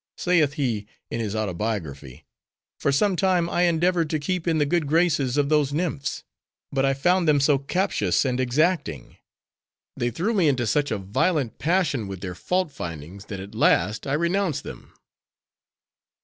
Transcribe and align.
Saith 0.17 0.53
he, 0.53 0.87
in 1.11 1.19
his 1.19 1.35
autobiography: 1.35 2.25
"For 2.79 2.91
some 2.91 3.15
time, 3.15 3.47
I 3.47 3.65
endeavored 3.65 4.09
to 4.09 4.19
keep 4.19 4.47
in 4.47 4.57
the 4.57 4.65
good 4.65 4.87
graces 4.87 5.37
of 5.37 5.49
those 5.49 5.71
nymphs; 5.73 6.23
but 6.71 6.83
I 6.83 6.95
found 6.95 7.27
them 7.27 7.39
so 7.39 7.59
captious, 7.59 8.25
and 8.25 8.39
exacting; 8.39 9.17
they 9.95 10.09
threw 10.09 10.33
me 10.33 10.47
into 10.47 10.65
such 10.65 10.89
a 10.89 10.97
violent 10.97 11.59
passion 11.59 12.07
with 12.07 12.21
their 12.21 12.33
fault 12.33 12.71
findings; 12.71 13.25
that, 13.25 13.39
at 13.39 13.53
last, 13.53 14.07
I 14.07 14.13
renounced 14.13 14.63
them." 14.63 14.91